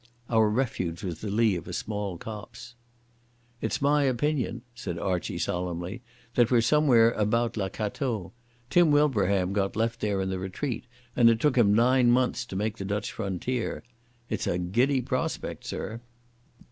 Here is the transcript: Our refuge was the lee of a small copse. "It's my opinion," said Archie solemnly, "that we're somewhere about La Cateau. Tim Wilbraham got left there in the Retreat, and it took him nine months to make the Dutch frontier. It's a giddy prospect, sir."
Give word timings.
Our 0.31 0.49
refuge 0.49 1.03
was 1.03 1.21
the 1.21 1.29
lee 1.29 1.55
of 1.55 1.67
a 1.67 1.73
small 1.73 2.17
copse. 2.17 2.73
"It's 3.61 3.83
my 3.83 4.01
opinion," 4.01 4.63
said 4.73 4.97
Archie 4.97 5.37
solemnly, 5.37 6.01
"that 6.33 6.49
we're 6.49 6.61
somewhere 6.61 7.11
about 7.11 7.55
La 7.55 7.69
Cateau. 7.69 8.31
Tim 8.71 8.89
Wilbraham 8.89 9.53
got 9.53 9.75
left 9.75 9.99
there 9.99 10.19
in 10.19 10.31
the 10.31 10.39
Retreat, 10.39 10.85
and 11.15 11.29
it 11.29 11.39
took 11.39 11.55
him 11.55 11.71
nine 11.75 12.09
months 12.09 12.47
to 12.47 12.55
make 12.55 12.77
the 12.79 12.83
Dutch 12.85 13.11
frontier. 13.11 13.83
It's 14.27 14.47
a 14.47 14.57
giddy 14.57 15.01
prospect, 15.01 15.65
sir." 15.65 16.01